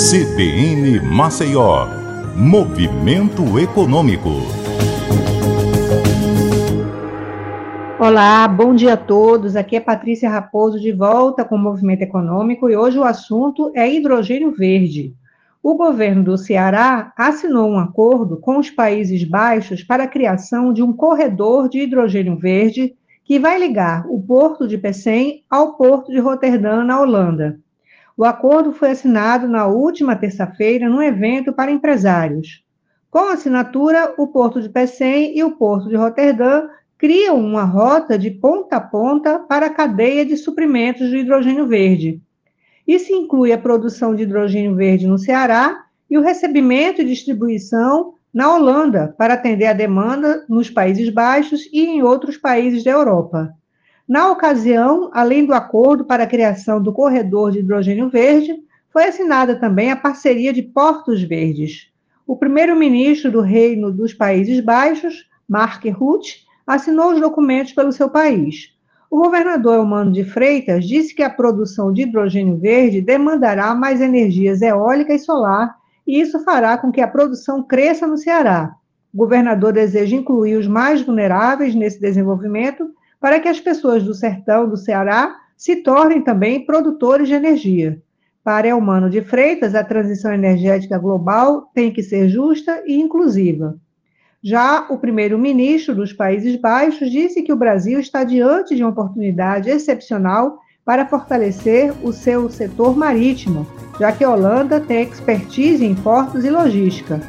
CBN 0.00 0.98
Maceió, 1.02 1.86
Movimento 2.34 3.58
Econômico. 3.58 4.30
Olá, 7.98 8.48
bom 8.48 8.74
dia 8.74 8.94
a 8.94 8.96
todos. 8.96 9.56
Aqui 9.56 9.76
é 9.76 9.80
Patrícia 9.80 10.30
Raposo 10.30 10.80
de 10.80 10.90
volta 10.90 11.44
com 11.44 11.56
o 11.56 11.58
Movimento 11.58 12.00
Econômico 12.00 12.70
e 12.70 12.76
hoje 12.76 12.98
o 12.98 13.04
assunto 13.04 13.70
é 13.74 13.92
hidrogênio 13.92 14.52
verde. 14.52 15.14
O 15.62 15.74
governo 15.74 16.24
do 16.24 16.38
Ceará 16.38 17.12
assinou 17.14 17.68
um 17.68 17.78
acordo 17.78 18.38
com 18.38 18.56
os 18.56 18.70
Países 18.70 19.22
Baixos 19.22 19.82
para 19.84 20.04
a 20.04 20.08
criação 20.08 20.72
de 20.72 20.82
um 20.82 20.94
corredor 20.94 21.68
de 21.68 21.80
hidrogênio 21.80 22.38
verde 22.38 22.94
que 23.22 23.38
vai 23.38 23.60
ligar 23.60 24.06
o 24.08 24.18
porto 24.18 24.66
de 24.66 24.78
Pecém 24.78 25.44
ao 25.50 25.74
porto 25.74 26.10
de 26.10 26.18
Roterdã, 26.18 26.84
na 26.84 26.98
Holanda. 26.98 27.60
O 28.20 28.24
acordo 28.26 28.74
foi 28.74 28.90
assinado 28.90 29.48
na 29.48 29.66
última 29.66 30.14
terça-feira 30.14 30.90
num 30.90 31.00
evento 31.00 31.54
para 31.54 31.70
empresários. 31.70 32.62
Com 33.10 33.20
a 33.20 33.32
assinatura, 33.32 34.12
o 34.18 34.26
Porto 34.26 34.60
de 34.60 34.68
Pecém 34.68 35.34
e 35.34 35.42
o 35.42 35.52
Porto 35.52 35.88
de 35.88 35.96
Roterdã 35.96 36.68
criam 36.98 37.40
uma 37.40 37.64
rota 37.64 38.18
de 38.18 38.30
ponta 38.30 38.76
a 38.76 38.80
ponta 38.80 39.38
para 39.38 39.64
a 39.64 39.70
cadeia 39.70 40.26
de 40.26 40.36
suprimentos 40.36 41.08
de 41.08 41.16
hidrogênio 41.16 41.66
verde. 41.66 42.20
Isso 42.86 43.10
inclui 43.10 43.54
a 43.54 43.58
produção 43.58 44.14
de 44.14 44.24
hidrogênio 44.24 44.74
verde 44.74 45.06
no 45.06 45.16
Ceará 45.16 45.86
e 46.10 46.18
o 46.18 46.22
recebimento 46.22 47.00
e 47.00 47.06
distribuição 47.06 48.12
na 48.34 48.54
Holanda 48.54 49.14
para 49.16 49.32
atender 49.32 49.64
a 49.64 49.72
demanda 49.72 50.44
nos 50.46 50.68
Países 50.68 51.08
Baixos 51.08 51.66
e 51.72 51.86
em 51.86 52.02
outros 52.02 52.36
países 52.36 52.84
da 52.84 52.90
Europa. 52.90 53.54
Na 54.10 54.28
ocasião, 54.28 55.08
além 55.12 55.46
do 55.46 55.54
acordo 55.54 56.04
para 56.04 56.24
a 56.24 56.26
criação 56.26 56.82
do 56.82 56.92
corredor 56.92 57.52
de 57.52 57.60
hidrogênio 57.60 58.08
verde, 58.08 58.56
foi 58.92 59.04
assinada 59.04 59.54
também 59.54 59.92
a 59.92 59.96
parceria 59.96 60.52
de 60.52 60.64
Portos 60.64 61.22
Verdes. 61.22 61.92
O 62.26 62.34
primeiro-ministro 62.34 63.30
do 63.30 63.40
Reino 63.40 63.92
dos 63.92 64.12
Países 64.12 64.58
Baixos, 64.58 65.28
Mark 65.48 65.84
Rutte, 65.84 66.44
assinou 66.66 67.12
os 67.12 67.20
documentos 67.20 67.72
pelo 67.72 67.92
seu 67.92 68.10
país. 68.10 68.74
O 69.08 69.16
governador 69.16 69.76
Elmano 69.76 70.10
de 70.10 70.24
Freitas 70.24 70.88
disse 70.88 71.14
que 71.14 71.22
a 71.22 71.30
produção 71.30 71.92
de 71.92 72.02
hidrogênio 72.02 72.56
verde 72.56 73.00
demandará 73.00 73.76
mais 73.76 74.00
energias 74.00 74.60
eólica 74.60 75.14
e 75.14 75.20
solar, 75.20 75.76
e 76.04 76.20
isso 76.20 76.42
fará 76.42 76.76
com 76.76 76.90
que 76.90 77.00
a 77.00 77.06
produção 77.06 77.62
cresça 77.62 78.08
no 78.08 78.18
Ceará. 78.18 78.74
O 79.14 79.18
governador 79.18 79.72
deseja 79.72 80.16
incluir 80.16 80.56
os 80.56 80.66
mais 80.66 81.00
vulneráveis 81.00 81.76
nesse 81.76 82.00
desenvolvimento 82.00 82.90
para 83.20 83.38
que 83.38 83.48
as 83.48 83.60
pessoas 83.60 84.02
do 84.02 84.14
sertão 84.14 84.68
do 84.68 84.76
Ceará 84.76 85.36
se 85.56 85.76
tornem 85.76 86.22
também 86.22 86.64
produtores 86.64 87.28
de 87.28 87.34
energia. 87.34 88.00
Para 88.42 88.68
Elmano 88.68 89.10
de 89.10 89.20
Freitas, 89.20 89.74
a 89.74 89.84
transição 89.84 90.32
energética 90.32 90.96
global 90.96 91.70
tem 91.74 91.92
que 91.92 92.02
ser 92.02 92.28
justa 92.30 92.82
e 92.86 92.94
inclusiva. 92.98 93.78
Já 94.42 94.86
o 94.88 94.96
primeiro-ministro 94.96 95.94
dos 95.94 96.14
Países 96.14 96.56
Baixos 96.56 97.10
disse 97.10 97.42
que 97.42 97.52
o 97.52 97.56
Brasil 97.56 98.00
está 98.00 98.24
diante 98.24 98.74
de 98.74 98.82
uma 98.82 98.90
oportunidade 98.90 99.68
excepcional 99.68 100.58
para 100.82 101.06
fortalecer 101.06 101.92
o 102.02 102.10
seu 102.10 102.48
setor 102.48 102.96
marítimo, 102.96 103.66
já 103.98 104.10
que 104.10 104.24
a 104.24 104.30
Holanda 104.30 104.80
tem 104.80 105.02
expertise 105.02 105.84
em 105.84 105.94
portos 105.94 106.42
e 106.42 106.50
logística. 106.50 107.20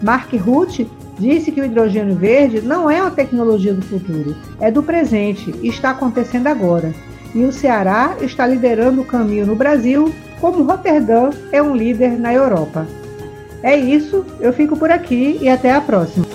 Mark 0.00 0.32
Rutte 0.34 0.88
disse 1.22 1.52
que 1.52 1.60
o 1.60 1.64
hidrogênio 1.64 2.16
verde 2.16 2.60
não 2.60 2.90
é 2.90 3.00
uma 3.00 3.10
tecnologia 3.10 3.72
do 3.72 3.80
futuro, 3.80 4.34
é 4.60 4.72
do 4.72 4.82
presente 4.82 5.54
e 5.62 5.68
está 5.68 5.90
acontecendo 5.90 6.48
agora. 6.48 6.92
E 7.32 7.44
o 7.44 7.52
Ceará 7.52 8.16
está 8.20 8.44
liderando 8.44 9.00
o 9.00 9.06
caminho 9.06 9.46
no 9.46 9.54
Brasil, 9.54 10.12
como 10.40 10.64
Roterdã 10.64 11.30
é 11.52 11.62
um 11.62 11.76
líder 11.76 12.18
na 12.18 12.34
Europa. 12.34 12.86
É 13.62 13.76
isso, 13.76 14.26
eu 14.40 14.52
fico 14.52 14.76
por 14.76 14.90
aqui 14.90 15.38
e 15.40 15.48
até 15.48 15.70
a 15.70 15.80
próxima. 15.80 16.26